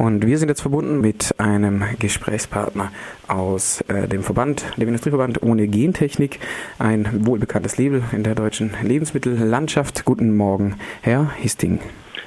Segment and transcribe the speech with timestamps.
[0.00, 2.90] Und wir sind jetzt verbunden mit einem Gesprächspartner
[3.28, 6.40] aus äh, dem Verband, dem Industrieverband ohne Gentechnik,
[6.78, 10.06] ein wohlbekanntes Label in der deutschen Lebensmittellandschaft.
[10.06, 11.80] Guten Morgen, Herr Histing.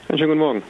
[0.09, 0.63] Einen schönen guten Morgen.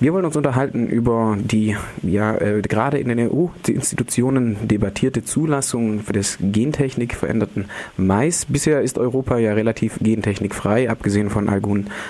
[0.00, 6.12] Wir wollen uns unterhalten über die ja äh, gerade in den EU-Institutionen debattierte Zulassung für
[6.12, 7.66] das Gentechnik veränderten
[7.96, 8.46] Mais.
[8.46, 11.48] Bisher ist Europa ja relativ gentechnikfrei, abgesehen von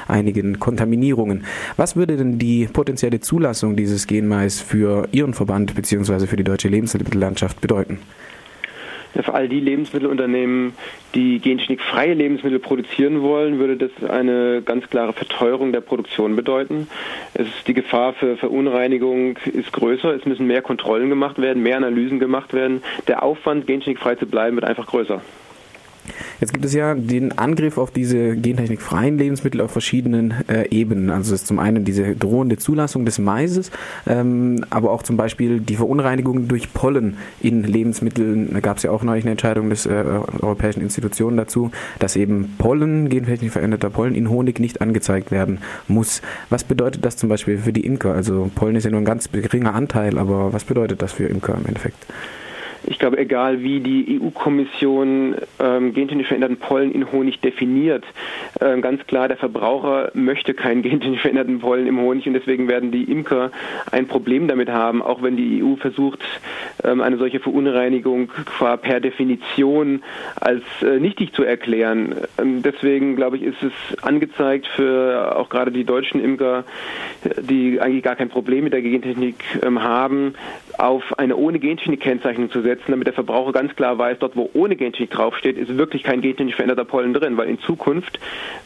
[0.09, 1.45] einigen Kontaminierungen.
[1.77, 6.27] Was würde denn die potenzielle Zulassung dieses Genmais für Ihren Verband bzw.
[6.27, 7.99] für die deutsche Lebensmittellandschaft bedeuten?
[9.13, 10.75] Für all die Lebensmittelunternehmen,
[11.15, 16.89] die gentechnikfreie Lebensmittel produzieren wollen, würde das eine ganz klare Verteuerung der Produktion bedeuten.
[17.35, 20.15] Es die Gefahr für Verunreinigung ist größer.
[20.15, 22.83] Es müssen mehr Kontrollen gemacht werden, mehr Analysen gemacht werden.
[23.09, 25.21] Der Aufwand, gentechnikfrei zu bleiben, wird einfach größer.
[26.41, 31.11] Jetzt gibt es ja den Angriff auf diese gentechnikfreien Lebensmittel auf verschiedenen äh, Ebenen.
[31.11, 33.71] Also es ist zum einen diese drohende Zulassung des Maises,
[34.07, 38.55] ähm, aber auch zum Beispiel die Verunreinigung durch Pollen in Lebensmitteln.
[38.55, 39.91] Da gab es ja auch neulich eine Entscheidung des äh,
[40.41, 46.23] Europäischen Institutionen dazu, dass eben Pollen, gentechnisch veränderter Pollen in Honig nicht angezeigt werden muss.
[46.49, 48.15] Was bedeutet das zum Beispiel für die Imker?
[48.15, 51.55] Also Pollen ist ja nur ein ganz geringer Anteil, aber was bedeutet das für Imker
[51.55, 52.07] im Endeffekt?
[52.91, 58.05] Ich glaube, egal wie die EU-Kommission ähm, gentechnisch veränderten Pollen in Honig definiert,
[58.61, 62.91] ähm, ganz klar, der Verbraucher möchte keinen gentechnisch veränderten Pollen im Honig und deswegen werden
[62.91, 63.53] die Imker
[63.93, 66.19] ein Problem damit haben, auch wenn die EU versucht,
[66.83, 68.27] ähm, eine solche Verunreinigung
[68.59, 70.03] qua per Definition
[70.35, 72.17] als äh, nichtig zu erklären.
[72.39, 76.65] Ähm, deswegen, glaube ich, ist es angezeigt für auch gerade die deutschen Imker,
[77.41, 80.35] die eigentlich gar kein Problem mit der Gentechnik ähm, haben,
[80.77, 84.77] auf eine ohne Gentechnik-Kennzeichnung zu setzen, damit der Verbraucher ganz klar weiß, dort wo ohne
[84.77, 88.19] Gentechnik draufsteht, ist wirklich kein gentechnisch veränderter Pollen drin, weil in Zukunft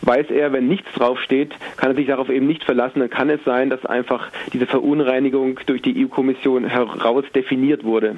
[0.02, 3.42] weiß er, wenn nichts draufsteht, kann er sich darauf eben nicht verlassen, dann kann es
[3.44, 8.16] sein, dass einfach diese Verunreinigung durch die EU-Kommission heraus definiert wurde.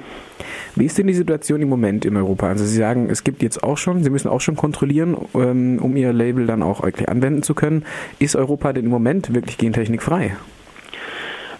[0.75, 2.47] Wie ist denn die Situation im Moment in Europa?
[2.47, 5.95] Also Sie sagen, es gibt jetzt auch schon, Sie müssen auch schon kontrollieren, ähm, um
[5.95, 7.83] Ihr Label dann auch wirklich anwenden zu können.
[8.19, 10.35] Ist Europa denn im Moment wirklich gentechnikfrei?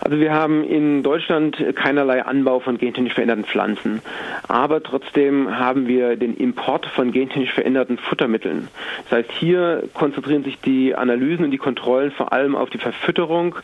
[0.08, 4.02] Also wir haben in Deutschland keinerlei Anbau von gentechnisch veränderten Pflanzen,
[4.48, 8.70] aber trotzdem haben wir den Import von gentechnisch veränderten Futtermitteln.
[9.10, 13.56] Das heißt, hier konzentrieren sich die Analysen und die Kontrollen vor allem auf die Verfütterung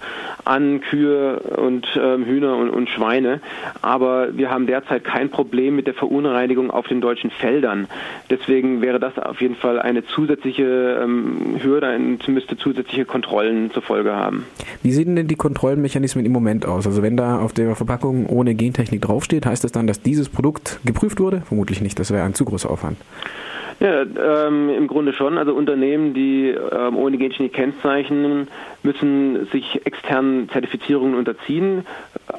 [0.43, 3.39] an Kühe und ähm, Hühner und, und Schweine,
[3.81, 7.87] aber wir haben derzeit kein Problem mit der Verunreinigung auf den deutschen Feldern.
[8.29, 13.81] Deswegen wäre das auf jeden Fall eine zusätzliche ähm, Hürde und müsste zusätzliche Kontrollen zur
[13.81, 14.45] Folge haben.
[14.81, 16.85] Wie sehen denn die Kontrollmechanismen im Moment aus?
[16.85, 20.79] Also wenn da auf der Verpackung ohne Gentechnik draufsteht, heißt das dann, dass dieses Produkt
[20.85, 21.41] geprüft wurde?
[21.45, 22.97] Vermutlich nicht, das wäre ein zu großer Aufwand.
[23.79, 25.37] Ja, ähm, im Grunde schon.
[25.37, 28.47] Also Unternehmen, die ähm, ohne Gentechnik kennzeichnen,
[28.83, 31.85] müssen sich externen Zertifizierungen unterziehen.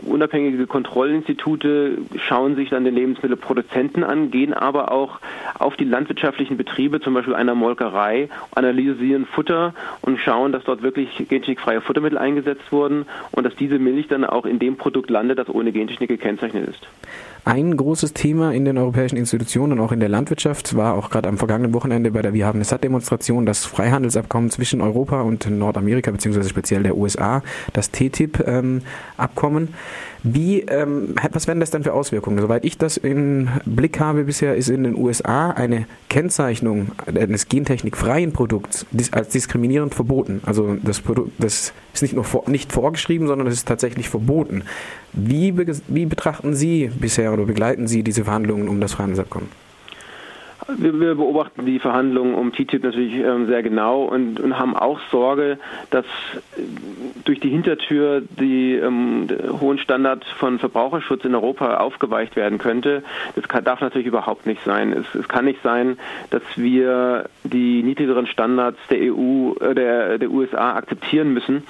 [0.03, 5.21] Unabhängige Kontrollinstitute schauen sich dann den Lebensmittelproduzenten an, gehen aber auch
[5.59, 11.17] auf die landwirtschaftlichen Betriebe, zum Beispiel einer Molkerei, analysieren Futter und schauen, dass dort wirklich
[11.17, 15.49] gentechnikfreie Futtermittel eingesetzt wurden und dass diese Milch dann auch in dem Produkt landet, das
[15.49, 16.87] ohne Gentechnik gekennzeichnet ist.
[17.47, 21.29] Ein großes Thema in den europäischen Institutionen und auch in der Landwirtschaft war auch gerade
[21.29, 26.11] am vergangenen Wochenende bei der Wir haben eine Satt-Demonstration das Freihandelsabkommen zwischen Europa und Nordamerika
[26.11, 27.43] beziehungsweise speziell der USA,
[27.75, 29.63] das TTIP-Abkommen.
[29.63, 29.75] Ähm,
[30.27, 32.39] wie, ähm, was werden das dann für Auswirkungen?
[32.39, 38.33] Soweit ich das im Blick habe bisher, ist in den USA eine Kennzeichnung eines gentechnikfreien
[38.33, 40.41] Produkts als diskriminierend verboten.
[40.47, 44.63] Also das Produkt, das ist nicht nur vor, nicht vorgeschrieben, sondern es ist tatsächlich verboten.
[45.13, 45.55] Wie,
[45.89, 49.49] wie betrachten Sie bisher oder begleiten Sie diese Verhandlungen um das Freihandelsabkommen?
[50.69, 54.99] Wir, wir, beobachten die Verhandlungen um TTIP natürlich ähm, sehr genau und, und, haben auch
[55.11, 55.59] Sorge,
[55.91, 56.07] dass
[57.25, 59.27] durch die Hintertür die ähm,
[59.61, 63.03] hohen Standard von Verbraucherschutz in Europa aufgeweicht werden könnte.
[63.37, 64.93] Das kann, darf natürlich überhaupt nicht sein.
[64.93, 65.99] Es, es, kann nicht sein,
[66.31, 71.63] dass wir die niedrigeren Standards der EU, äh, der, der USA akzeptieren müssen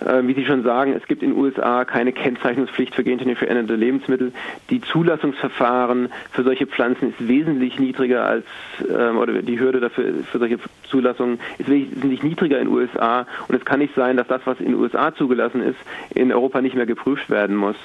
[0.00, 3.74] äh, wie Sie schon sagen, es gibt in den USA keine Kennzeichnungspflicht für gentechnisch veränderte
[3.74, 4.32] Lebensmittel.
[4.70, 8.44] Die Zulassungsverfahren für solche Pflanzen ist wesentlich niedriger als,
[8.88, 10.58] ähm, oder die Hürde dafür für solche
[10.88, 13.26] Zulassungen ist wesentlich niedriger in den USA.
[13.48, 15.78] Und es kann nicht sein, dass das, was in den USA zugelassen ist,
[16.14, 17.76] in Europa nicht mehr geprüft werden muss.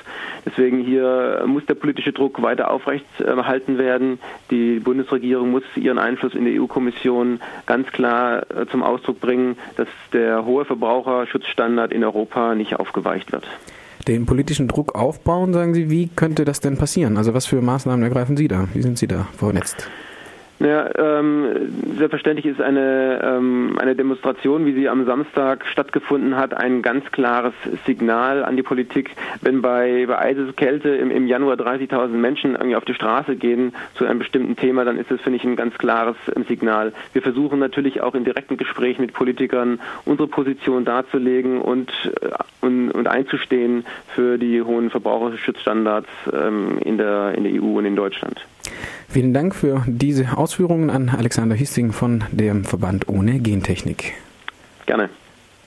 [0.45, 4.19] Deswegen hier muss der politische Druck weiter aufrechthalten werden.
[4.51, 9.87] Die Bundesregierung muss ihren Einfluss in der EU-Kommission ganz klar äh, zum Ausdruck bringen, dass
[10.11, 13.45] der hohe Verbraucherschutzstandard in Europa nicht aufgeweicht wird.
[14.07, 17.15] Den politischen Druck aufbauen, sagen Sie, wie könnte das denn passieren?
[17.15, 18.67] Also was für Maßnahmen ergreifen Sie da?
[18.73, 19.87] Wie sind Sie da vernetzt?
[20.63, 26.81] Ja, ähm, selbstverständlich ist eine, ähm, eine Demonstration, wie sie am Samstag stattgefunden hat, ein
[26.81, 27.53] ganz klares
[27.85, 29.11] Signal an die Politik.
[29.41, 34.05] Wenn bei, bei Eiseskälte im, im Januar 30.000 Menschen irgendwie auf die Straße gehen zu
[34.05, 36.93] einem bestimmten Thema, dann ist das, finde ich, ein ganz klares ähm, Signal.
[37.11, 42.29] Wir versuchen natürlich auch in direkten Gesprächen mit Politikern unsere Position darzulegen und, äh,
[42.61, 47.97] und, und einzustehen für die hohen Verbraucherschutzstandards ähm, in, der, in der EU und in
[47.97, 48.45] Deutschland.
[49.13, 54.13] Vielen Dank für diese Ausführungen an Alexander Hissing von dem Verband Ohne Gentechnik.
[54.87, 55.07] Gerne.